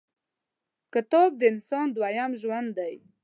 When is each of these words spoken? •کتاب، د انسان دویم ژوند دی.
•کتاب، 0.93 1.29
د 1.39 1.41
انسان 1.51 1.87
دویم 1.95 2.31
ژوند 2.41 2.69
دی. 2.77 2.93